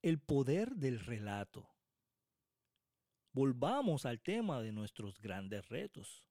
El 0.00 0.20
poder 0.20 0.76
del 0.76 1.00
relato. 1.00 1.68
Volvamos 3.32 4.06
al 4.06 4.20
tema 4.20 4.62
de 4.62 4.70
nuestros 4.70 5.20
grandes 5.20 5.68
retos. 5.68 6.24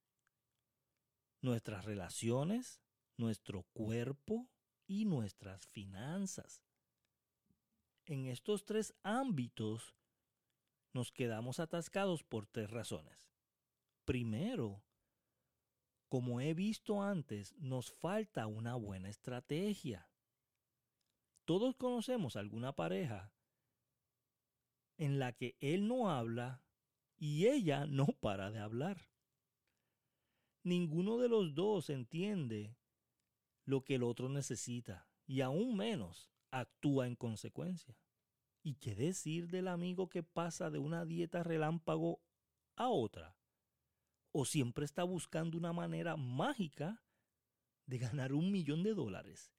Nuestras 1.41 1.83
relaciones, 1.83 2.81
nuestro 3.17 3.63
cuerpo 3.73 4.49
y 4.85 5.03
nuestras 5.03 5.67
finanzas. 5.67 6.63
En 8.05 8.27
estos 8.27 8.63
tres 8.63 8.93
ámbitos 9.03 9.97
nos 10.93 11.11
quedamos 11.11 11.59
atascados 11.59 12.23
por 12.23 12.47
tres 12.47 12.71
razones. 12.71 13.29
Primero, 14.05 14.81
como 16.07 16.39
he 16.39 16.53
visto 16.53 17.03
antes, 17.03 17.53
nos 17.57 17.91
falta 17.91 18.47
una 18.47 18.75
buena 18.75 19.09
estrategia. 19.09 20.09
Todos 21.43 21.75
conocemos 21.75 22.37
alguna 22.37 22.71
pareja 22.71 23.33
en 24.97 25.19
la 25.19 25.33
que 25.33 25.55
él 25.59 25.87
no 25.87 26.09
habla 26.09 26.63
y 27.17 27.47
ella 27.47 27.85
no 27.85 28.05
para 28.19 28.51
de 28.51 28.59
hablar. 28.59 29.09
Ninguno 30.63 31.17
de 31.17 31.29
los 31.29 31.55
dos 31.55 31.89
entiende 31.89 32.75
lo 33.63 33.83
que 33.83 33.95
el 33.95 34.03
otro 34.03 34.29
necesita 34.29 35.07
y 35.25 35.41
aún 35.41 35.77
menos 35.77 36.31
actúa 36.51 37.07
en 37.07 37.15
consecuencia. 37.15 37.97
¿Y 38.63 38.75
qué 38.75 38.95
decir 38.95 39.47
del 39.47 39.67
amigo 39.67 40.09
que 40.09 40.23
pasa 40.23 40.69
de 40.69 40.79
una 40.79 41.05
dieta 41.05 41.43
relámpago 41.43 42.21
a 42.75 42.89
otra? 42.89 43.37
¿O 44.31 44.45
siempre 44.45 44.83
está 44.83 45.03
buscando 45.03 45.57
una 45.57 45.71
manera 45.71 46.17
mágica 46.17 47.01
de 47.85 47.97
ganar 47.97 48.33
un 48.33 48.51
millón 48.51 48.83
de 48.83 48.93
dólares 48.93 49.53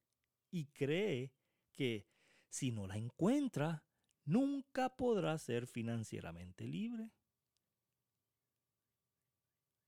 y 0.51 0.66
cree 0.66 1.32
que 1.73 2.07
si 2.48 2.70
no 2.70 2.87
la 2.87 2.96
encuentra, 2.96 3.84
nunca 4.28 4.95
podrá 4.95 5.38
ser 5.38 5.66
financieramente 5.66 6.66
libre? 6.66 7.10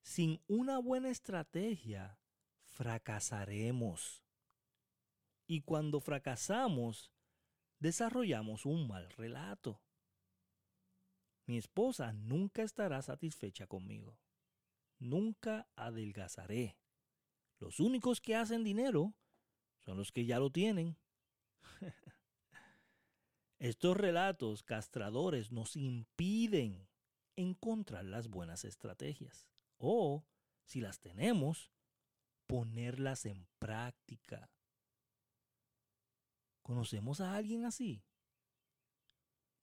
Sin 0.03 0.43
una 0.49 0.79
buena 0.79 1.11
estrategia, 1.11 2.19
fracasaremos. 2.65 4.25
Y 5.47 5.61
cuando 5.61 6.01
fracasamos, 6.01 7.13
desarrollamos 7.79 8.65
un 8.65 8.89
mal 8.89 9.11
relato. 9.11 9.83
Mi 11.47 11.59
esposa 11.59 12.13
nunca 12.13 12.63
estará 12.63 13.03
satisfecha 13.03 13.67
conmigo. 13.67 14.19
Nunca 14.99 15.69
adelgazaré. 15.77 16.79
Los 17.59 17.79
únicos 17.79 18.21
que 18.21 18.37
hacen 18.37 18.65
dinero 18.65 19.15
son 19.81 19.99
los 19.99 20.13
que 20.13 20.25
ya 20.25 20.39
lo 20.39 20.51
tienen. 20.51 20.97
Estos 23.61 23.95
relatos 23.95 24.63
castradores 24.63 25.53
nos 25.53 25.77
impiden 25.77 26.89
encontrar 27.37 28.07
las 28.07 28.29
buenas 28.29 28.65
estrategias 28.65 29.47
o, 29.77 30.25
si 30.65 30.81
las 30.81 30.99
tenemos, 30.99 31.71
ponerlas 32.47 33.27
en 33.27 33.47
práctica. 33.59 34.51
¿Conocemos 36.63 37.21
a 37.21 37.35
alguien 37.35 37.67
así? 37.67 38.03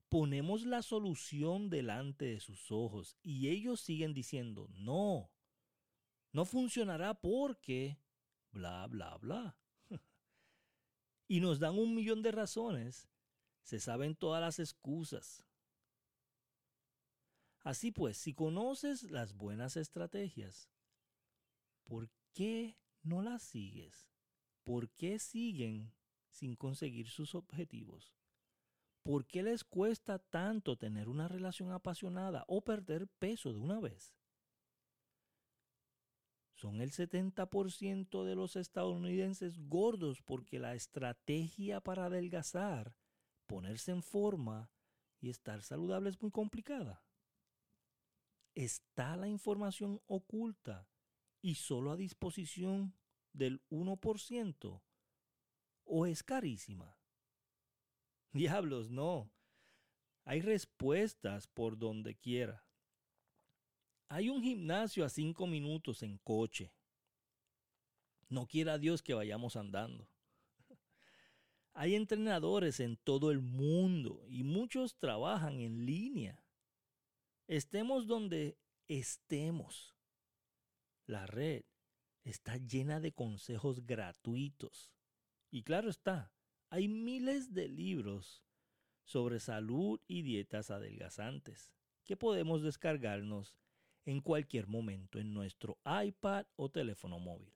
Ponemos 0.09 0.63
la 0.63 0.83
solución 0.83 1.71
delante 1.71 2.25
de 2.25 2.39
sus 2.39 2.71
ojos 2.71 3.17
y 3.23 3.49
ellos 3.49 3.81
siguen 3.81 4.13
diciendo, 4.13 4.67
no, 4.69 5.31
no 6.33 6.45
funcionará 6.45 7.15
porque, 7.15 7.99
bla, 8.51 8.85
bla, 8.85 9.17
bla. 9.17 9.57
y 11.27 11.39
nos 11.39 11.57
dan 11.57 11.79
un 11.79 11.95
millón 11.95 12.21
de 12.21 12.31
razones, 12.31 13.09
se 13.67 13.81
saben 13.81 14.15
todas 14.15 14.39
las 14.39 14.59
excusas. 14.59 15.45
Así 17.59 17.91
pues, 17.91 18.15
si 18.15 18.33
conoces 18.33 19.03
las 19.03 19.33
buenas 19.33 19.75
estrategias, 19.75 20.69
¿por 21.83 22.09
qué 22.31 22.77
no 23.03 23.21
las 23.21 23.43
sigues? 23.43 24.07
¿Por 24.63 24.89
qué 24.91 25.19
siguen 25.19 25.91
sin 26.29 26.55
conseguir 26.55 27.09
sus 27.09 27.35
objetivos? 27.35 28.15
¿Por 29.03 29.25
qué 29.27 29.43
les 29.43 29.65
cuesta 29.65 30.17
tanto 30.17 30.77
tener 30.77 31.09
una 31.09 31.27
relación 31.27 31.73
apasionada 31.73 32.45
o 32.47 32.61
perder 32.63 33.09
peso 33.19 33.51
de 33.51 33.59
una 33.59 33.81
vez? 33.81 34.15
Son 36.53 36.79
el 36.79 36.91
70% 36.91 38.23
de 38.23 38.35
los 38.35 38.55
estadounidenses 38.55 39.59
gordos 39.67 40.21
porque 40.21 40.57
la 40.57 40.73
estrategia 40.73 41.81
para 41.81 42.05
adelgazar, 42.05 42.95
ponerse 43.47 43.91
en 43.91 44.03
forma 44.03 44.69
y 45.19 45.29
estar 45.29 45.63
saludable 45.63 46.09
es 46.09 46.21
muy 46.21 46.31
complicada. 46.31 47.03
¿Está 48.53 49.15
la 49.15 49.27
información 49.27 50.01
oculta 50.07 50.89
y 51.41 51.55
solo 51.55 51.91
a 51.91 51.97
disposición 51.97 52.95
del 53.33 53.61
1%? 53.69 54.81
¿O 55.85 56.05
es 56.05 56.23
carísima? 56.23 56.97
Diablos, 58.33 58.89
no. 58.89 59.31
Hay 60.25 60.41
respuestas 60.41 61.47
por 61.47 61.77
donde 61.77 62.15
quiera. 62.15 62.65
Hay 64.09 64.29
un 64.29 64.41
gimnasio 64.41 65.05
a 65.05 65.09
cinco 65.09 65.47
minutos 65.47 66.03
en 66.03 66.17
coche. 66.17 66.73
No 68.29 68.45
quiera 68.45 68.77
Dios 68.77 69.01
que 69.01 69.13
vayamos 69.13 69.55
andando. 69.55 70.09
Hay 71.79 71.93
entrenadores 71.93 72.79
en 72.79 72.97
todo 72.97 73.29
el 73.29 73.39
mundo 73.39 74.25
y 74.27 74.41
muchos 74.41 74.97
trabajan 74.97 75.59
en 75.59 75.85
línea. 75.85 76.43
Estemos 77.47 78.07
donde 78.07 78.57
estemos. 78.87 79.95
La 81.05 81.27
red 81.27 81.65
está 82.23 82.57
llena 82.57 82.99
de 82.99 83.11
consejos 83.11 83.85
gratuitos. 83.85 84.91
Y 85.51 85.61
claro 85.61 85.91
está, 85.91 86.33
hay 86.71 86.87
miles 86.87 87.53
de 87.53 87.67
libros 87.67 88.43
sobre 89.03 89.39
salud 89.39 90.01
y 90.07 90.23
dietas 90.23 90.71
adelgazantes 90.71 91.75
que 92.05 92.17
podemos 92.17 92.63
descargarnos 92.63 93.55
en 94.03 94.21
cualquier 94.21 94.65
momento 94.65 95.19
en 95.19 95.31
nuestro 95.31 95.77
iPad 95.85 96.47
o 96.55 96.71
teléfono 96.71 97.19
móvil. 97.19 97.53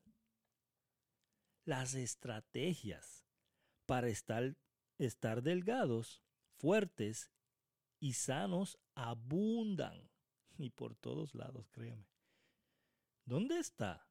Las 1.65 1.95
estrategias 1.95 3.25
para 3.91 4.07
estar, 4.07 4.55
estar 4.99 5.43
delgados, 5.43 6.23
fuertes 6.55 7.29
y 7.99 8.13
sanos 8.13 8.79
abundan. 8.95 10.09
Y 10.57 10.69
por 10.69 10.95
todos 10.95 11.35
lados, 11.35 11.67
créeme. 11.71 12.07
¿Dónde 13.25 13.59
está? 13.59 14.07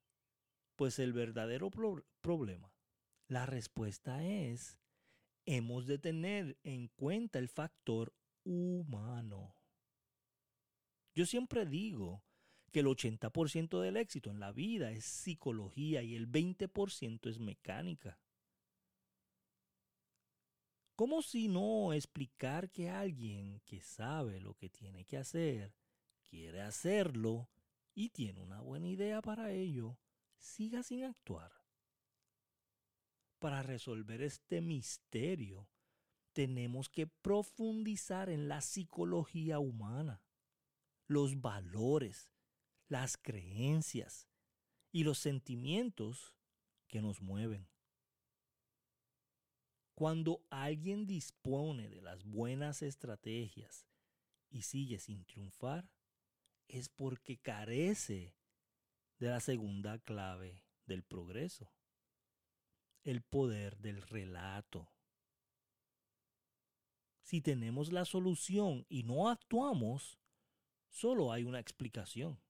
Pues 0.76 0.98
el 0.98 1.14
verdadero 1.14 1.70
problema. 2.20 2.74
La 3.26 3.46
respuesta 3.46 4.22
es, 4.22 4.78
hemos 5.46 5.86
de 5.86 5.96
tener 5.96 6.58
en 6.62 6.88
cuenta 6.88 7.38
el 7.38 7.48
factor 7.48 8.12
humano. 8.44 9.56
Yo 11.14 11.24
siempre 11.24 11.64
digo 11.64 12.22
que 12.70 12.80
el 12.80 12.86
80% 12.86 13.80
del 13.80 13.96
éxito 13.96 14.30
en 14.30 14.40
la 14.40 14.52
vida 14.52 14.90
es 14.90 15.06
psicología 15.06 16.02
y 16.02 16.16
el 16.16 16.30
20% 16.30 17.30
es 17.30 17.38
mecánica. 17.38 18.18
¿Cómo 21.00 21.22
si 21.22 21.48
no 21.48 21.94
explicar 21.94 22.70
que 22.70 22.90
alguien 22.90 23.62
que 23.64 23.80
sabe 23.80 24.38
lo 24.38 24.52
que 24.52 24.68
tiene 24.68 25.06
que 25.06 25.16
hacer, 25.16 25.74
quiere 26.28 26.60
hacerlo 26.60 27.48
y 27.94 28.10
tiene 28.10 28.42
una 28.42 28.60
buena 28.60 28.86
idea 28.86 29.22
para 29.22 29.50
ello, 29.50 29.96
siga 30.36 30.82
sin 30.82 31.04
actuar? 31.04 31.52
Para 33.38 33.62
resolver 33.62 34.20
este 34.20 34.60
misterio, 34.60 35.70
tenemos 36.34 36.90
que 36.90 37.06
profundizar 37.06 38.28
en 38.28 38.46
la 38.48 38.60
psicología 38.60 39.58
humana, 39.58 40.22
los 41.06 41.40
valores, 41.40 42.30
las 42.88 43.16
creencias 43.16 44.28
y 44.92 45.04
los 45.04 45.18
sentimientos 45.18 46.34
que 46.88 47.00
nos 47.00 47.22
mueven. 47.22 47.70
Cuando 50.00 50.42
alguien 50.48 51.06
dispone 51.06 51.90
de 51.90 52.00
las 52.00 52.24
buenas 52.24 52.80
estrategias 52.80 53.86
y 54.48 54.62
sigue 54.62 54.98
sin 54.98 55.26
triunfar, 55.26 55.90
es 56.68 56.88
porque 56.88 57.36
carece 57.36 58.34
de 59.18 59.28
la 59.28 59.40
segunda 59.40 59.98
clave 59.98 60.64
del 60.86 61.02
progreso, 61.02 61.70
el 63.02 63.20
poder 63.20 63.76
del 63.76 64.00
relato. 64.00 64.90
Si 67.20 67.42
tenemos 67.42 67.92
la 67.92 68.06
solución 68.06 68.86
y 68.88 69.02
no 69.02 69.28
actuamos, 69.28 70.18
solo 70.88 71.30
hay 71.30 71.44
una 71.44 71.60
explicación. 71.60 72.40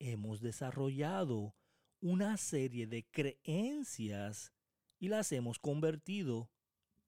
Hemos 0.00 0.40
desarrollado 0.40 1.54
una 2.00 2.36
serie 2.36 2.88
de 2.88 3.04
creencias 3.08 4.57
y 4.98 5.08
las 5.08 5.32
hemos 5.32 5.58
convertido 5.58 6.50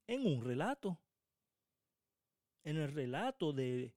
en 0.07 0.27
un 0.27 0.45
relato. 0.45 1.01
en 2.63 2.77
el 2.77 2.93
relato 2.93 3.53
de 3.55 3.95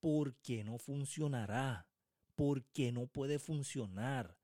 por 0.00 0.34
qué 0.38 0.64
no 0.64 0.78
funcionará, 0.78 1.86
por 2.34 2.64
qué 2.72 2.90
no 2.90 3.06
puede 3.06 3.38
funcionar, 3.38 4.36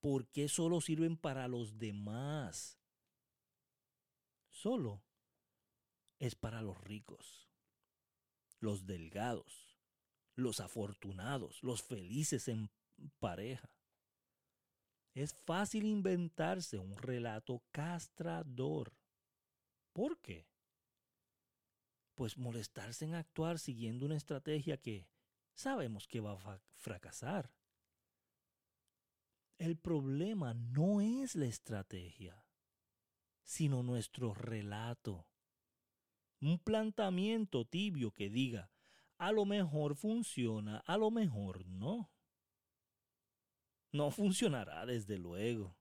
por 0.00 0.28
qué 0.28 0.48
solo 0.48 0.80
sirven 0.82 1.16
para 1.16 1.48
los 1.48 1.78
demás. 1.78 2.78
Solo 4.50 5.02
es 6.18 6.34
para 6.34 6.60
los 6.60 6.78
ricos, 6.82 7.48
los 8.60 8.84
delgados, 8.86 9.78
los 10.34 10.60
afortunados, 10.60 11.62
los 11.62 11.82
felices 11.82 12.48
en 12.48 12.70
pareja. 13.18 13.77
Es 15.18 15.34
fácil 15.34 15.84
inventarse 15.84 16.78
un 16.78 16.96
relato 16.96 17.60
castrador. 17.72 18.96
¿Por 19.92 20.20
qué? 20.20 20.46
Pues 22.14 22.38
molestarse 22.38 23.04
en 23.04 23.16
actuar 23.16 23.58
siguiendo 23.58 24.06
una 24.06 24.14
estrategia 24.14 24.76
que 24.76 25.08
sabemos 25.54 26.06
que 26.06 26.20
va 26.20 26.34
a 26.34 26.60
fracasar. 26.76 27.52
El 29.58 29.76
problema 29.76 30.54
no 30.54 31.00
es 31.00 31.34
la 31.34 31.46
estrategia, 31.46 32.46
sino 33.42 33.82
nuestro 33.82 34.34
relato. 34.34 35.26
Un 36.40 36.60
planteamiento 36.60 37.64
tibio 37.64 38.12
que 38.12 38.30
diga, 38.30 38.70
a 39.16 39.32
lo 39.32 39.44
mejor 39.46 39.96
funciona, 39.96 40.78
a 40.86 40.96
lo 40.96 41.10
mejor 41.10 41.66
no. 41.66 42.08
No 43.92 44.10
funcionará 44.10 44.84
desde 44.84 45.16
luego. 45.18 45.76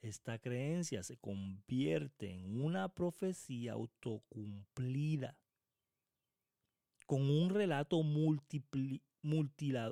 Esta 0.00 0.38
creencia 0.38 1.02
se 1.02 1.16
convierte 1.18 2.30
en 2.30 2.60
una 2.60 2.94
profecía 2.94 3.72
autocumplida, 3.72 5.36
con 7.06 7.28
un 7.28 7.50
relato 7.50 8.00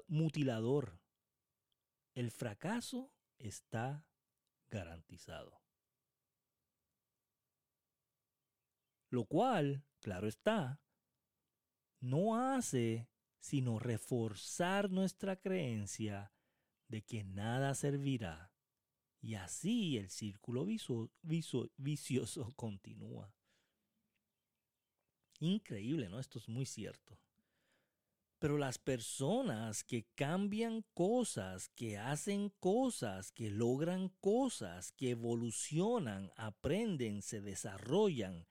mutilador. 0.09 1.01
El 2.15 2.31
fracaso 2.31 3.13
está 3.39 4.07
garantizado. 4.71 5.61
Lo 9.11 9.25
cual, 9.25 9.85
claro 10.01 10.29
está, 10.29 10.81
no 12.01 12.37
hace 12.37 13.09
sino 13.39 13.79
reforzar 13.79 14.91
nuestra 14.91 15.37
creencia 15.37 16.33
de 16.89 17.03
que 17.03 17.25
nada 17.25 17.75
servirá. 17.75 18.53
Y 19.21 19.35
así 19.35 19.97
el 19.97 20.11
círculo 20.11 20.67
vicioso 21.77 22.53
continúa. 22.57 23.35
Increíble, 25.41 26.09
¿no? 26.09 26.19
Esto 26.19 26.39
es 26.39 26.49
muy 26.49 26.65
cierto. 26.65 27.19
Pero 28.39 28.59
las 28.59 28.79
personas 28.79 29.83
que 29.83 30.05
cambian 30.15 30.83
cosas, 30.93 31.71
que 31.71 31.99
hacen 31.99 32.51
cosas, 32.61 33.33
que 33.33 33.51
logran 33.51 34.11
cosas, 34.21 34.93
que 34.93 35.11
evolucionan, 35.11 36.31
aprenden, 36.37 37.23
se 37.23 37.41
desarrollan, 37.41 38.47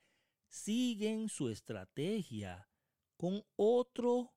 siguen 0.48 1.28
su 1.28 1.48
estrategia 1.48 2.68
con 3.16 3.44
otro 3.54 4.35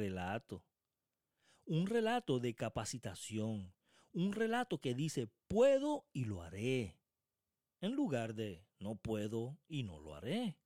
relato. 0.00 0.64
Un 1.66 1.86
relato 1.86 2.40
de 2.40 2.54
capacitación. 2.54 3.74
Un 4.12 4.32
relato 4.32 4.80
que 4.80 4.94
dice 4.94 5.28
puedo 5.46 6.06
y 6.12 6.24
lo 6.24 6.42
haré. 6.42 6.98
En 7.80 7.92
lugar 7.92 8.34
de 8.34 8.66
no 8.78 8.96
puedo 8.96 9.58
y 9.68 9.82
no 9.82 10.00
lo 10.00 10.14
haré. 10.14 10.56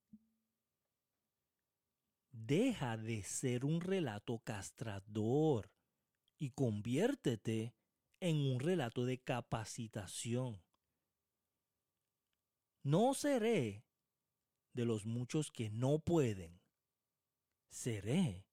Deja 2.31 2.97
de 2.97 3.23
ser 3.23 3.65
un 3.65 3.81
relato 3.81 4.39
castrador 4.39 5.71
y 6.37 6.51
conviértete 6.51 7.75
en 8.19 8.37
un 8.37 8.59
relato 8.59 9.05
de 9.05 9.19
capacitación. 9.19 10.63
No 12.83 13.13
seré 13.13 13.85
de 14.73 14.85
los 14.85 15.05
muchos 15.05 15.51
que 15.51 15.69
no 15.69 15.99
pueden. 15.99 16.61
Seré 17.69 18.44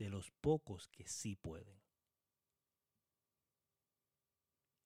de 0.00 0.08
los 0.08 0.30
pocos 0.40 0.88
que 0.88 1.06
sí 1.06 1.36
pueden. 1.36 1.78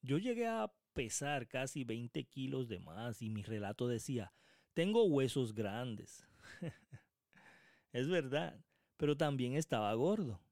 Yo 0.02 0.19
llegué 0.19 0.49
a 0.49 0.75
pesar 0.93 1.46
casi 1.46 1.84
20 1.84 2.25
kilos 2.25 2.69
de 2.69 2.81
más 2.81 3.22
y 3.22 3.31
mi 3.31 3.43
relato 3.43 3.87
decía, 3.87 4.32
tengo 4.72 5.05
huesos 5.05 5.55
grandes. 5.55 6.26
es 7.93 8.08
verdad, 8.08 8.61
pero 8.96 9.16
también 9.16 9.55
estaba 9.55 9.94
gordo. 9.94 10.43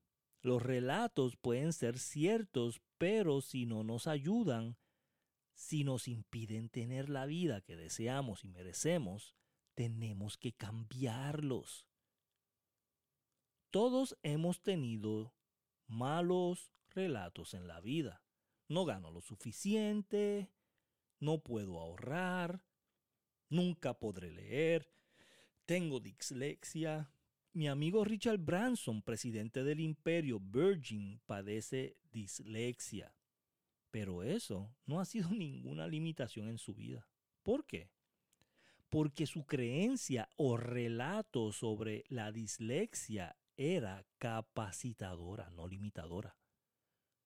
Los 0.43 0.63
relatos 0.63 1.37
pueden 1.37 1.73
ser 1.73 1.99
ciertos, 1.99 2.81
pero 2.99 3.41
si 3.41 3.67
no 3.67 3.83
nos 3.83 4.07
ayudan, 4.07 4.77
si 5.55 5.83
nos 5.83 6.07
impiden 6.07 6.69
tener 6.69 7.09
la 7.09 7.27
vida 7.27 7.61
que 7.63 7.75
deseamos 7.75 8.45
y 8.45 8.49
merecemos, 8.49 9.35
tenemos 9.75 10.39
que 10.39 10.53
cambiarlos. 10.53 11.89
Todos 13.73 14.19
hemos 14.23 14.61
tenido 14.61 15.33
malos 15.87 16.75
relatos 16.91 17.55
en 17.55 17.67
la 17.67 17.81
vida. 17.81 18.23
No 18.69 18.85
gano 18.85 19.11
lo 19.11 19.23
suficiente, 19.23 20.53
no 21.21 21.39
puedo 21.39 21.81
ahorrar, 21.81 22.67
nunca 23.49 23.99
podré 23.99 24.31
leer, 24.31 24.93
tengo 25.65 26.01
dislexia. 26.01 27.15
Mi 27.55 27.67
amigo 27.67 28.05
Richard 28.05 28.41
Branson, 28.41 29.01
presidente 29.01 29.65
del 29.65 29.81
imperio 29.81 30.39
Virgin, 30.39 31.23
padece 31.25 31.97
dislexia. 32.11 33.15
Pero 33.91 34.23
eso 34.23 34.77
no 34.85 35.01
ha 35.01 35.07
sido 35.07 35.31
ninguna 35.35 35.87
limitación 35.87 36.51
en 36.51 36.59
su 36.59 36.75
vida. 36.75 37.09
¿Por 37.43 37.65
qué? 37.65 37.91
Porque 38.91 39.25
su 39.25 39.47
creencia 39.47 40.29
o 40.37 40.59
relato 40.59 41.53
sobre 41.53 42.05
la 42.11 42.33
dislexia 42.33 43.35
era 43.57 44.07
capacitadora, 44.19 45.51
no 45.51 45.67
limitadora. 45.67 46.37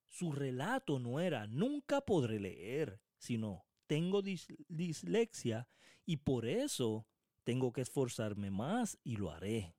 Su 0.09 0.33
relato 0.33 0.99
no 0.99 1.21
era 1.21 1.47
nunca 1.47 2.01
podré 2.01 2.41
leer, 2.41 3.01
sino 3.19 3.67
tengo 3.87 4.23
dislexia 4.23 5.69
y 6.05 6.19
por 6.19 6.47
eso 6.47 7.07
tengo 7.45 7.73
que 7.73 7.83
esforzarme 7.83 8.51
más 8.51 8.99
y 9.05 9.17
lo 9.17 9.31
haré. 9.31 9.77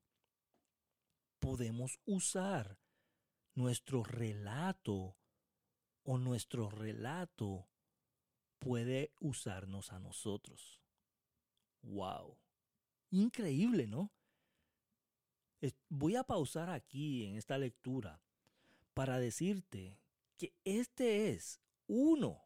Podemos 1.38 2.00
usar 2.04 2.78
nuestro 3.54 4.04
relato 4.04 5.16
o 6.02 6.18
nuestro 6.18 6.70
relato 6.70 7.68
puede 8.58 9.12
usarnos 9.20 9.92
a 9.92 9.98
nosotros. 9.98 10.80
¡Wow! 11.82 12.38
Increíble, 13.10 13.86
¿no? 13.86 14.12
Voy 15.88 16.16
a 16.16 16.24
pausar 16.24 16.70
aquí 16.70 17.24
en 17.24 17.36
esta 17.36 17.58
lectura 17.58 18.20
para 18.94 19.18
decirte 19.18 19.98
que 20.36 20.54
este 20.64 21.30
es 21.30 21.60
uno 21.86 22.44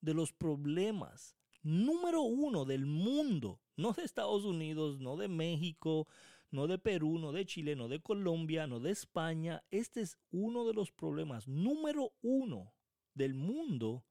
de 0.00 0.14
los 0.14 0.32
problemas 0.32 1.36
número 1.62 2.22
uno 2.22 2.64
del 2.64 2.86
mundo, 2.86 3.60
no 3.76 3.92
de 3.92 4.02
Estados 4.02 4.44
Unidos, 4.44 5.00
no 5.00 5.16
de 5.16 5.28
México, 5.28 6.06
no 6.50 6.66
de 6.66 6.78
Perú, 6.78 7.18
no 7.18 7.32
de 7.32 7.46
Chile, 7.46 7.76
no 7.76 7.88
de 7.88 8.00
Colombia, 8.00 8.66
no 8.66 8.80
de 8.80 8.90
España. 8.90 9.64
Este 9.70 10.02
es 10.02 10.18
uno 10.30 10.66
de 10.66 10.74
los 10.74 10.92
problemas 10.92 11.48
número 11.48 12.12
uno 12.20 12.74
del 13.14 13.34
mundo 13.34 14.04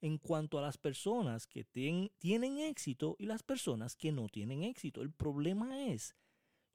en 0.00 0.18
cuanto 0.18 0.58
a 0.58 0.62
las 0.62 0.76
personas 0.76 1.46
que 1.46 1.64
tienen 1.64 2.58
éxito 2.58 3.16
y 3.18 3.26
las 3.26 3.42
personas 3.42 3.96
que 3.96 4.12
no 4.12 4.28
tienen 4.28 4.62
éxito. 4.64 5.00
El 5.00 5.12
problema 5.12 5.86
es 5.86 6.14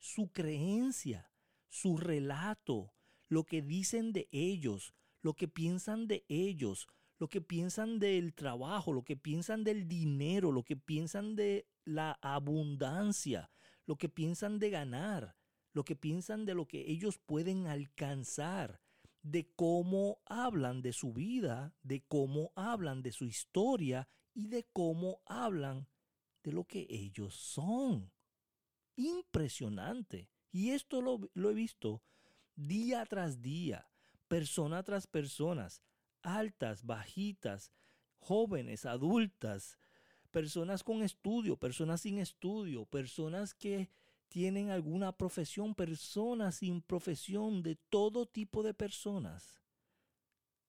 su 0.00 0.32
creencia, 0.32 1.30
su 1.68 1.98
relato, 1.98 2.94
lo 3.28 3.44
que 3.44 3.62
dicen 3.62 4.12
de 4.12 4.28
ellos, 4.32 4.94
lo 5.22 5.34
que 5.34 5.46
piensan 5.46 6.08
de 6.08 6.24
ellos, 6.28 6.88
lo 7.18 7.28
que 7.28 7.42
piensan 7.42 7.98
del 7.98 8.34
trabajo, 8.34 8.94
lo 8.94 9.04
que 9.04 9.16
piensan 9.16 9.62
del 9.62 9.86
dinero, 9.86 10.52
lo 10.52 10.64
que 10.64 10.76
piensan 10.76 11.36
de 11.36 11.68
la 11.84 12.18
abundancia, 12.22 13.50
lo 13.84 13.96
que 13.96 14.08
piensan 14.08 14.58
de 14.58 14.70
ganar, 14.70 15.36
lo 15.74 15.84
que 15.84 15.96
piensan 15.96 16.46
de 16.46 16.54
lo 16.54 16.66
que 16.66 16.90
ellos 16.90 17.18
pueden 17.18 17.66
alcanzar, 17.66 18.80
de 19.22 19.52
cómo 19.54 20.22
hablan 20.24 20.80
de 20.80 20.94
su 20.94 21.12
vida, 21.12 21.74
de 21.82 22.02
cómo 22.08 22.52
hablan 22.56 23.02
de 23.02 23.12
su 23.12 23.26
historia 23.26 24.08
y 24.32 24.48
de 24.48 24.64
cómo 24.72 25.20
hablan 25.26 25.88
de 26.42 26.52
lo 26.52 26.64
que 26.64 26.86
ellos 26.88 27.34
son 27.34 28.10
impresionante. 29.08 30.28
Y 30.52 30.70
esto 30.70 31.00
lo, 31.00 31.50
he 31.50 31.54
visto 31.54 32.02
día 32.56 33.06
tras 33.06 33.40
día, 33.40 33.88
persona 34.28 34.82
tras 34.82 35.06
personas, 35.06 35.82
altas, 36.22 36.84
bajitas, 36.84 37.72
jóvenes, 38.18 38.84
adultas, 38.86 39.78
personas 40.30 40.82
con 40.82 41.02
estudio, 41.02 41.56
personas 41.56 42.02
sin 42.02 42.18
estudio, 42.18 42.84
personas 42.86 43.54
que 43.54 43.90
tienen 44.28 44.70
alguna 44.70 45.12
profesión, 45.12 45.74
personas 45.74 46.56
sin 46.56 46.82
profesión, 46.82 47.62
de 47.62 47.76
todo 47.76 48.26
tipo 48.26 48.62
de 48.62 48.74
personas. 48.74 49.56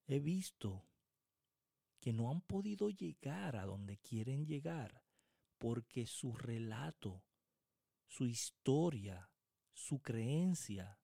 He 0.08 0.20
visto 0.20 0.84
que 2.00 2.12
no 2.12 2.32
han 2.32 2.42
podido 2.42 2.90
llegar 2.90 3.56
a 3.56 3.66
donde 3.66 3.98
quieren 3.98 4.46
llegar 4.46 5.04
porque 5.62 6.08
su 6.08 6.34
relato, 6.34 7.24
su 8.12 8.26
historia, 8.26 9.32
su 9.72 10.02
creencia, 10.02 11.00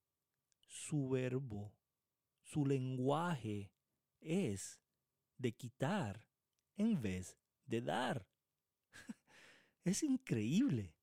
su 0.59 1.07
verbo, 1.07 1.73
su 2.43 2.65
lenguaje 2.65 3.71
es 4.19 4.81
de 5.37 5.53
quitar 5.53 6.27
en 6.75 7.01
vez 7.01 7.37
de 7.65 7.81
dar. 7.81 8.27
es 9.85 10.03
increíble. 10.03 10.97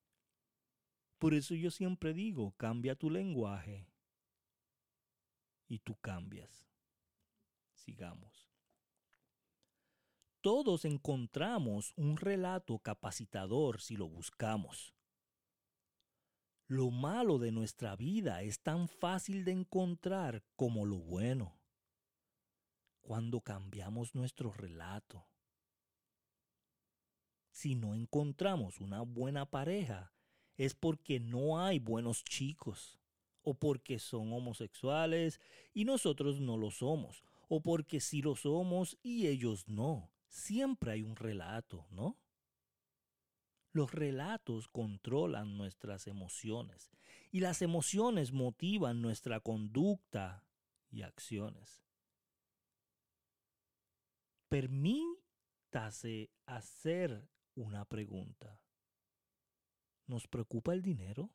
Por 1.17 1.33
eso 1.33 1.55
yo 1.55 1.71
siempre 1.71 2.13
digo, 2.13 2.53
cambia 2.59 2.95
tu 2.95 3.09
lenguaje 3.09 3.89
y 5.67 5.79
tú 5.79 5.97
cambias. 5.97 6.69
Sigamos. 7.73 8.51
Todos 10.43 10.85
encontramos 10.85 11.95
un 11.97 12.19
relato 12.19 12.79
capacitador 12.79 13.81
si 13.81 13.97
lo 13.97 14.07
buscamos. 14.07 14.95
Lo 16.75 16.91
malo 16.91 17.39
de 17.39 17.53
nuestra 17.53 17.95
vida 17.95 18.43
es 18.43 18.59
tan 18.59 18.89
fácil 18.89 19.45
de 19.45 19.53
encontrar 19.53 20.43
como 20.57 20.85
lo 20.85 20.97
bueno. 20.97 21.57
Cuando 23.01 23.43
cambiamos 23.43 24.17
nuestro 24.17 24.51
relato. 24.51 25.25
Si 27.53 27.77
no 27.77 27.95
encontramos 27.95 28.81
una 28.81 29.03
buena 29.03 29.49
pareja, 29.49 30.13
es 30.57 30.75
porque 30.75 31.21
no 31.21 31.61
hay 31.65 31.79
buenos 31.79 32.25
chicos, 32.25 32.99
o 33.43 33.55
porque 33.55 34.01
son 34.01 34.33
homosexuales 34.33 35.41
y 35.75 35.85
nosotros 35.85 36.41
no 36.41 36.57
lo 36.57 36.73
somos, 36.73 37.23
o 37.49 37.63
porque 37.63 38.01
sí 38.01 38.21
lo 38.21 38.35
somos 38.35 38.99
y 39.01 39.29
ellos 39.29 39.69
no. 39.69 40.11
Siempre 40.27 40.91
hay 40.91 41.05
un 41.05 41.15
relato, 41.15 41.87
¿no? 41.93 42.19
Los 43.75 43.93
relatos 43.93 44.69
controlan 44.69 45.59
nuestras 45.59 46.07
emociones 46.07 46.93
y 47.33 47.41
las 47.41 47.61
emociones 47.61 48.31
motivan 48.31 49.03
nuestra 49.03 49.41
conducta 49.41 50.47
y 50.93 51.03
acciones. 51.03 51.85
Permítase 54.49 56.31
hacer 56.47 57.29
una 57.57 57.85
pregunta. 57.85 58.61
¿Nos 60.07 60.29
preocupa 60.29 60.73
el 60.73 60.81
dinero? 60.81 61.35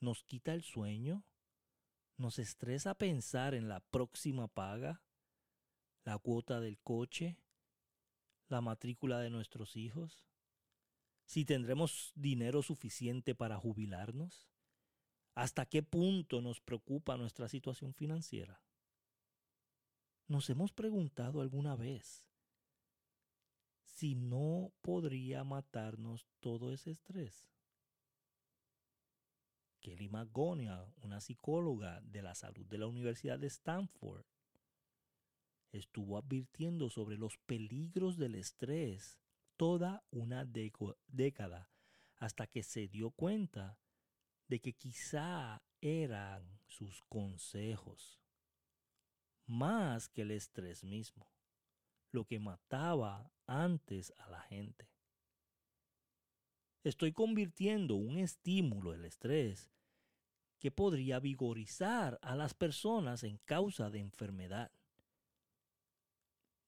¿Nos 0.00 0.22
quita 0.22 0.52
el 0.52 0.64
sueño? 0.64 1.24
¿Nos 2.18 2.38
estresa 2.38 2.94
pensar 2.94 3.54
en 3.54 3.70
la 3.70 3.80
próxima 3.80 4.48
paga? 4.48 5.02
¿La 6.04 6.18
cuota 6.18 6.60
del 6.60 6.78
coche? 6.78 7.38
¿La 8.48 8.60
matrícula 8.60 9.20
de 9.20 9.30
nuestros 9.30 9.76
hijos? 9.76 10.20
¿Si 11.26 11.44
tendremos 11.44 12.12
dinero 12.14 12.62
suficiente 12.62 13.34
para 13.34 13.58
jubilarnos? 13.58 14.48
¿Hasta 15.34 15.66
qué 15.66 15.82
punto 15.82 16.40
nos 16.40 16.60
preocupa 16.60 17.18
nuestra 17.18 17.48
situación 17.48 17.92
financiera? 17.92 18.62
¿Nos 20.28 20.48
hemos 20.48 20.72
preguntado 20.72 21.42
alguna 21.42 21.76
vez 21.76 22.26
si 23.96 24.14
no 24.14 24.72
podría 24.82 25.42
matarnos 25.42 26.28
todo 26.40 26.70
ese 26.70 26.90
estrés. 26.90 27.48
Kelly 29.80 30.08
McGonigal, 30.08 30.92
una 31.00 31.20
psicóloga 31.22 32.02
de 32.02 32.20
la 32.20 32.34
salud 32.34 32.66
de 32.66 32.76
la 32.76 32.88
Universidad 32.88 33.38
de 33.38 33.46
Stanford, 33.46 34.26
estuvo 35.72 36.18
advirtiendo 36.18 36.90
sobre 36.90 37.16
los 37.16 37.38
peligros 37.38 38.18
del 38.18 38.34
estrés 38.34 39.18
toda 39.56 40.04
una 40.10 40.44
década 40.44 41.70
hasta 42.16 42.46
que 42.46 42.62
se 42.62 42.88
dio 42.88 43.10
cuenta 43.10 43.78
de 44.48 44.60
que 44.60 44.72
quizá 44.72 45.62
eran 45.80 46.60
sus 46.66 47.02
consejos 47.08 48.20
más 49.46 50.08
que 50.08 50.22
el 50.22 50.30
estrés 50.30 50.84
mismo 50.84 51.30
lo 52.12 52.24
que 52.24 52.38
mataba 52.38 53.30
antes 53.46 54.12
a 54.18 54.30
la 54.30 54.40
gente. 54.40 54.88
Estoy 56.82 57.12
convirtiendo 57.12 57.96
un 57.96 58.16
estímulo, 58.16 58.94
el 58.94 59.04
estrés, 59.04 59.70
que 60.58 60.70
podría 60.70 61.18
vigorizar 61.20 62.18
a 62.22 62.34
las 62.34 62.54
personas 62.54 63.22
en 63.22 63.38
causa 63.38 63.90
de 63.90 63.98
enfermedad. 63.98 64.72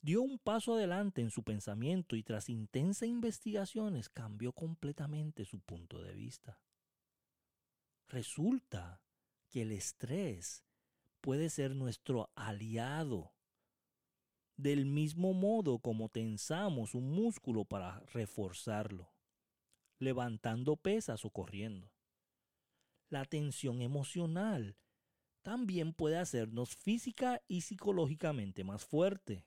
Dio 0.01 0.23
un 0.23 0.39
paso 0.39 0.75
adelante 0.75 1.21
en 1.21 1.31
su 1.31 1.43
pensamiento 1.43 2.15
y 2.15 2.23
tras 2.23 2.49
intensas 2.49 3.09
investigaciones 3.09 4.09
cambió 4.09 4.53
completamente 4.53 5.45
su 5.45 5.61
punto 5.61 6.01
de 6.03 6.15
vista. 6.15 6.61
Resulta 8.07 9.03
que 9.51 9.63
el 9.63 9.73
estrés 9.73 10.65
puede 11.21 11.51
ser 11.51 11.75
nuestro 11.75 12.31
aliado 12.35 13.35
del 14.57 14.87
mismo 14.87 15.35
modo 15.35 15.79
como 15.79 16.09
tensamos 16.09 16.95
un 16.95 17.11
músculo 17.11 17.65
para 17.65 18.01
reforzarlo, 18.13 19.13
levantando 19.99 20.77
pesas 20.77 21.25
o 21.25 21.31
corriendo. 21.31 21.93
La 23.09 23.25
tensión 23.25 23.81
emocional 23.83 24.77
también 25.43 25.95
puede 25.95 26.19
hacernos 26.19 26.77
física 26.77 27.41
y 27.47 27.63
psicológicamente 27.63 28.65
más 28.65 28.85
fuerte. 28.85 29.47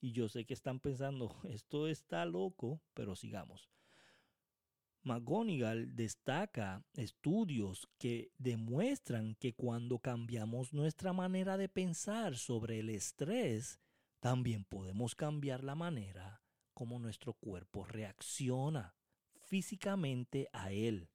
Y 0.00 0.12
yo 0.12 0.28
sé 0.28 0.44
que 0.44 0.54
están 0.54 0.80
pensando, 0.80 1.34
esto 1.48 1.88
está 1.88 2.24
loco, 2.24 2.80
pero 2.94 3.16
sigamos. 3.16 3.70
McGonigal 5.02 5.94
destaca 5.94 6.84
estudios 6.94 7.88
que 7.96 8.32
demuestran 8.38 9.36
que 9.36 9.54
cuando 9.54 10.00
cambiamos 10.00 10.72
nuestra 10.72 11.12
manera 11.12 11.56
de 11.56 11.68
pensar 11.68 12.36
sobre 12.36 12.80
el 12.80 12.90
estrés, 12.90 13.78
también 14.18 14.64
podemos 14.64 15.14
cambiar 15.14 15.62
la 15.62 15.76
manera 15.76 16.42
como 16.74 16.98
nuestro 16.98 17.34
cuerpo 17.34 17.84
reacciona 17.84 18.96
físicamente 19.44 20.48
a 20.52 20.72
él. 20.72 21.08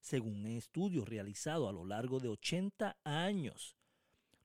Según 0.00 0.44
un 0.44 0.46
estudio 0.48 1.04
realizado 1.04 1.68
a 1.68 1.72
lo 1.72 1.84
largo 1.84 2.20
de 2.20 2.28
80 2.28 2.98
años, 3.02 3.76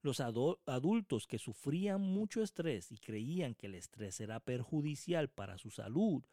los 0.02 0.20
adultos 0.20 1.28
que 1.28 1.40
sufrían 1.40 2.02
mucho 2.02 2.42
estrés 2.42 2.92
y 2.92 2.98
creían 2.98 3.56
que 3.56 3.68
el 3.68 3.76
estrés 3.76 4.20
era 4.20 4.40
perjudicial 4.40 5.30
para 5.30 5.58
su 5.58 5.70
salud, 5.70 6.24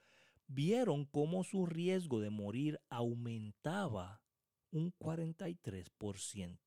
vieron 0.46 1.06
cómo 1.06 1.44
su 1.44 1.66
riesgo 1.66 2.20
de 2.20 2.30
morir 2.30 2.80
aumentaba 2.88 4.20
un 4.70 4.92
43%. 4.98 6.58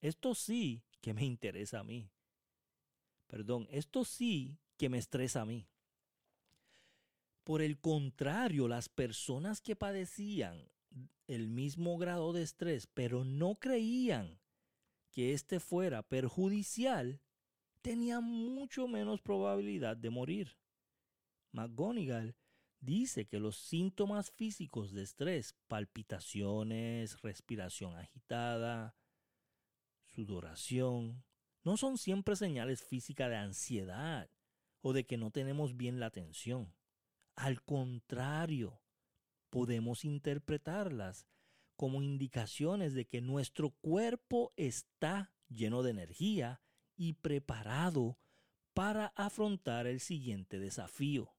Esto 0.00 0.34
sí 0.34 0.82
que 1.00 1.14
me 1.14 1.24
interesa 1.24 1.80
a 1.80 1.84
mí. 1.84 2.10
Perdón, 3.26 3.66
esto 3.70 4.04
sí 4.04 4.58
que 4.76 4.88
me 4.88 4.98
estresa 4.98 5.42
a 5.42 5.44
mí. 5.44 5.68
Por 7.44 7.62
el 7.62 7.78
contrario, 7.78 8.68
las 8.68 8.88
personas 8.88 9.60
que 9.60 9.76
padecían 9.76 10.68
el 11.26 11.48
mismo 11.48 11.98
grado 11.98 12.32
de 12.32 12.42
estrés, 12.42 12.86
pero 12.86 13.24
no 13.24 13.56
creían 13.56 14.38
que 15.10 15.32
éste 15.32 15.60
fuera 15.60 16.02
perjudicial, 16.02 17.20
tenían 17.82 18.24
mucho 18.24 18.88
menos 18.88 19.20
probabilidad 19.20 19.96
de 19.96 20.10
morir. 20.10 20.56
McGonigal 21.52 22.36
dice 22.80 23.26
que 23.26 23.40
los 23.40 23.56
síntomas 23.56 24.30
físicos 24.30 24.92
de 24.92 25.02
estrés, 25.02 25.54
palpitaciones, 25.66 27.20
respiración 27.22 27.96
agitada, 27.96 28.96
sudoración, 30.06 31.24
no 31.64 31.76
son 31.76 31.98
siempre 31.98 32.36
señales 32.36 32.82
físicas 32.82 33.30
de 33.30 33.36
ansiedad 33.36 34.30
o 34.80 34.92
de 34.92 35.04
que 35.04 35.16
no 35.16 35.30
tenemos 35.30 35.76
bien 35.76 36.00
la 36.00 36.06
atención. 36.06 36.74
Al 37.34 37.62
contrario, 37.62 38.80
podemos 39.50 40.04
interpretarlas 40.04 41.26
como 41.78 42.02
indicaciones 42.02 42.92
de 42.92 43.06
que 43.06 43.20
nuestro 43.20 43.70
cuerpo 43.70 44.52
está 44.56 45.32
lleno 45.48 45.84
de 45.84 45.92
energía 45.92 46.60
y 46.96 47.12
preparado 47.12 48.18
para 48.74 49.12
afrontar 49.14 49.86
el 49.86 50.00
siguiente 50.00 50.58
desafío. 50.58 51.36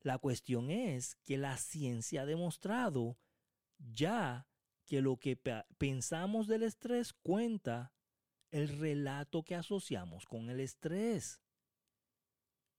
La 0.00 0.18
cuestión 0.18 0.70
es 0.70 1.16
que 1.24 1.38
la 1.38 1.56
ciencia 1.56 2.22
ha 2.22 2.26
demostrado 2.26 3.18
ya 3.78 4.46
que 4.84 5.00
lo 5.00 5.16
que 5.16 5.38
pensamos 5.78 6.46
del 6.46 6.62
estrés 6.62 7.14
cuenta 7.14 7.94
el 8.50 8.68
relato 8.78 9.42
que 9.42 9.54
asociamos 9.54 10.26
con 10.26 10.50
el 10.50 10.60
estrés. 10.60 11.40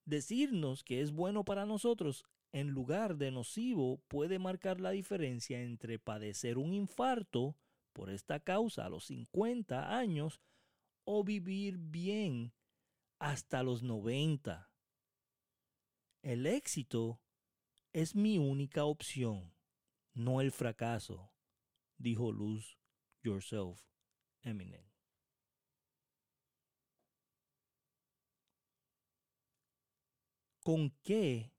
Decirnos 0.06 0.84
que 0.84 1.02
es 1.02 1.12
bueno 1.12 1.44
para 1.44 1.66
nosotros 1.66 2.24
en 2.54 2.70
lugar 2.70 3.18
de 3.18 3.32
nocivo 3.32 3.98
puede 4.08 4.38
marcar 4.38 4.80
la 4.80 4.92
diferencia 4.92 5.62
entre 5.62 5.98
padecer 5.98 6.60
un 6.60 6.74
infarto 6.74 7.58
por 7.94 8.12
esta 8.12 8.40
causa 8.40 8.86
a 8.86 8.90
los 8.90 9.06
50 9.06 9.98
años 9.98 10.40
o 11.04 11.24
vivir 11.24 11.78
bien 11.80 12.54
hasta 13.20 13.64
los 13.64 13.82
90. 13.82 14.72
El 16.22 16.46
éxito 16.46 17.20
es 17.92 18.16
mi 18.16 18.38
única 18.38 18.86
opción, 18.86 19.54
no 20.14 20.40
el 20.40 20.52
fracaso, 20.52 21.34
dijo 21.98 22.32
Luz 22.32 22.78
Yourself 23.24 23.82
Eminem. 24.42 24.86
¿Con 30.64 30.92
qué? 31.04 31.53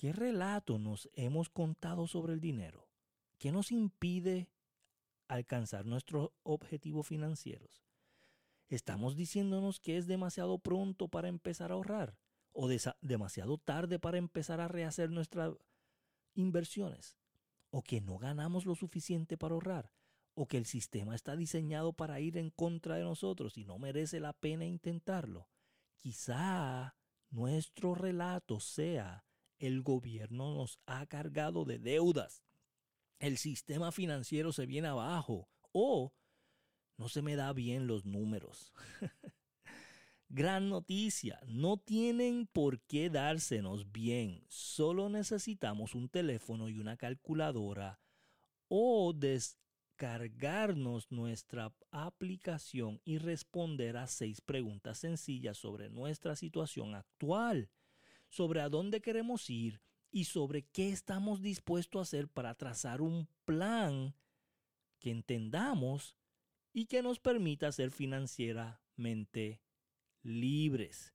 ¿Qué 0.00 0.14
relato 0.14 0.78
nos 0.78 1.10
hemos 1.12 1.50
contado 1.50 2.06
sobre 2.06 2.32
el 2.32 2.40
dinero? 2.40 2.88
¿Qué 3.36 3.52
nos 3.52 3.70
impide 3.70 4.48
alcanzar 5.28 5.84
nuestros 5.84 6.30
objetivos 6.42 7.06
financieros? 7.06 7.84
¿Estamos 8.70 9.14
diciéndonos 9.14 9.78
que 9.78 9.98
es 9.98 10.06
demasiado 10.06 10.58
pronto 10.58 11.08
para 11.08 11.28
empezar 11.28 11.70
a 11.70 11.74
ahorrar? 11.74 12.16
¿O 12.54 12.66
demasiado 13.02 13.58
tarde 13.58 13.98
para 13.98 14.16
empezar 14.16 14.62
a 14.62 14.68
rehacer 14.68 15.10
nuestras 15.10 15.52
inversiones? 16.32 17.18
¿O 17.68 17.82
que 17.82 18.00
no 18.00 18.16
ganamos 18.16 18.64
lo 18.64 18.76
suficiente 18.76 19.36
para 19.36 19.52
ahorrar? 19.52 19.92
¿O 20.32 20.48
que 20.48 20.56
el 20.56 20.64
sistema 20.64 21.14
está 21.14 21.36
diseñado 21.36 21.92
para 21.92 22.20
ir 22.20 22.38
en 22.38 22.48
contra 22.48 22.96
de 22.96 23.04
nosotros 23.04 23.58
y 23.58 23.66
no 23.66 23.78
merece 23.78 24.18
la 24.18 24.32
pena 24.32 24.64
intentarlo? 24.64 25.50
Quizá 25.98 26.96
nuestro 27.28 27.94
relato 27.94 28.60
sea 28.60 29.26
el 29.60 29.82
gobierno 29.82 30.54
nos 30.54 30.80
ha 30.86 31.06
cargado 31.06 31.64
de 31.64 31.78
deudas, 31.78 32.42
el 33.20 33.38
sistema 33.38 33.92
financiero 33.92 34.52
se 34.52 34.66
viene 34.66 34.88
abajo. 34.88 35.48
O 35.72 36.12
no 36.96 37.08
se 37.08 37.22
me 37.22 37.36
da 37.36 37.52
bien 37.52 37.86
los 37.86 38.04
números. 38.04 38.72
Gran 40.28 40.68
noticia, 40.68 41.40
no 41.46 41.76
tienen 41.76 42.46
por 42.46 42.80
qué 42.82 43.10
dársenos 43.10 43.90
bien, 43.90 44.44
solo 44.48 45.08
necesitamos 45.08 45.94
un 45.94 46.08
teléfono 46.08 46.68
y 46.68 46.78
una 46.78 46.96
calculadora 46.96 47.98
o 48.68 49.12
descargarnos 49.12 51.10
nuestra 51.10 51.74
aplicación 51.90 53.00
y 53.04 53.18
responder 53.18 53.96
a 53.96 54.06
seis 54.06 54.40
preguntas 54.40 54.98
sencillas 54.98 55.58
sobre 55.58 55.90
nuestra 55.90 56.36
situación 56.36 56.94
actual, 56.94 57.70
sobre 58.30 58.62
a 58.62 58.68
dónde 58.68 59.02
queremos 59.02 59.50
ir 59.50 59.82
y 60.10 60.24
sobre 60.24 60.62
qué 60.62 60.90
estamos 60.90 61.42
dispuestos 61.42 61.98
a 61.98 62.02
hacer 62.02 62.28
para 62.28 62.54
trazar 62.54 63.02
un 63.02 63.28
plan 63.44 64.14
que 64.98 65.10
entendamos 65.10 66.16
y 66.72 66.86
que 66.86 67.02
nos 67.02 67.20
permita 67.20 67.70
ser 67.72 67.90
financieramente 67.90 69.60
libres. 70.22 71.14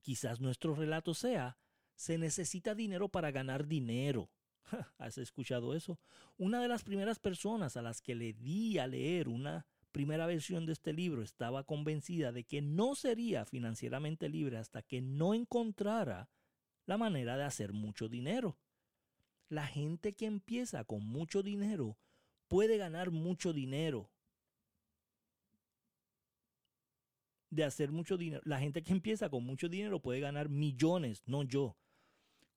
Quizás 0.00 0.40
nuestro 0.40 0.74
relato 0.74 1.14
sea, 1.14 1.58
se 1.94 2.18
necesita 2.18 2.74
dinero 2.74 3.08
para 3.08 3.30
ganar 3.30 3.66
dinero. 3.66 4.30
¿Has 4.98 5.18
escuchado 5.18 5.74
eso? 5.74 5.98
Una 6.36 6.60
de 6.60 6.68
las 6.68 6.82
primeras 6.82 7.18
personas 7.18 7.76
a 7.76 7.82
las 7.82 8.00
que 8.00 8.14
le 8.14 8.32
di 8.32 8.78
a 8.78 8.86
leer 8.86 9.28
una 9.28 9.66
primera 9.92 10.26
versión 10.26 10.66
de 10.66 10.72
este 10.72 10.92
libro 10.92 11.22
estaba 11.22 11.64
convencida 11.64 12.32
de 12.32 12.44
que 12.44 12.60
no 12.60 12.94
sería 12.94 13.46
financieramente 13.46 14.28
libre 14.28 14.58
hasta 14.58 14.82
que 14.82 15.00
no 15.00 15.32
encontrara 15.32 16.28
la 16.86 16.96
manera 16.96 17.36
de 17.36 17.44
hacer 17.44 17.72
mucho 17.72 18.08
dinero. 18.08 18.56
La 19.48 19.66
gente 19.66 20.12
que 20.12 20.26
empieza 20.26 20.84
con 20.84 21.04
mucho 21.06 21.42
dinero 21.42 21.96
puede 22.48 22.78
ganar 22.78 23.10
mucho 23.10 23.52
dinero. 23.52 24.10
De 27.50 27.64
hacer 27.64 27.92
mucho 27.92 28.16
dinero. 28.16 28.42
La 28.44 28.58
gente 28.58 28.82
que 28.82 28.92
empieza 28.92 29.28
con 29.28 29.44
mucho 29.44 29.68
dinero 29.68 30.00
puede 30.00 30.20
ganar 30.20 30.48
millones, 30.48 31.22
no 31.26 31.42
yo. 31.42 31.76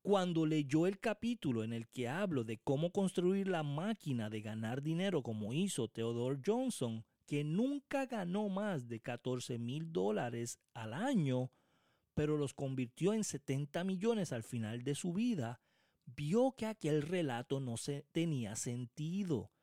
Cuando 0.01 0.45
leyó 0.45 0.87
el 0.87 0.99
capítulo 0.99 1.63
en 1.63 1.73
el 1.73 1.87
que 1.87 2.07
hablo 2.07 2.43
de 2.43 2.57
cómo 2.57 2.91
construir 2.91 3.47
la 3.47 3.63
máquina 3.63 4.29
de 4.29 4.41
ganar 4.41 4.81
dinero 4.81 5.21
como 5.21 5.53
hizo 5.53 5.89
Theodore 5.89 6.39
Johnson, 6.43 7.03
que 7.27 7.43
nunca 7.43 8.05
ganó 8.05 8.49
más 8.49 8.87
de 8.87 9.01
14 9.01 9.59
mil 9.59 9.91
dólares 9.91 10.59
al 10.73 10.93
año, 10.93 11.51
pero 12.19 12.35
los 12.35 12.53
convirtió 12.53 13.13
en 13.13 13.23
70 13.23 13.85
millones 13.85 14.33
al 14.33 14.43
final 14.43 14.83
de 14.83 14.93
su 14.93 15.13
vida, 15.13 15.61
vio 16.05 16.51
que 16.51 16.65
aquel 16.65 17.01
relato 17.01 17.61
no 17.61 17.77
se 17.77 18.05
tenía 18.11 18.57
sentido. 18.57 19.53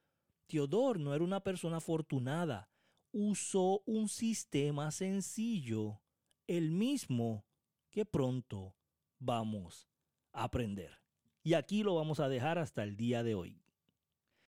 Teodor 0.46 0.98
no 0.98 1.14
era 1.14 1.22
una 1.22 1.40
persona 1.40 1.76
afortunada, 1.76 2.70
usó 3.12 3.82
un 3.84 4.08
sistema 4.08 4.90
sencillo, 4.90 6.00
el 6.46 6.70
mismo 6.70 7.44
que 7.90 8.06
pronto 8.06 8.74
vamos 9.18 9.90
a 10.32 10.44
aprender. 10.44 11.02
Y 11.42 11.52
aquí 11.52 11.82
lo 11.82 11.94
vamos 11.94 12.20
a 12.20 12.30
dejar 12.30 12.56
hasta 12.58 12.84
el 12.84 12.96
día 12.96 13.22
de 13.22 13.34
hoy. 13.34 13.65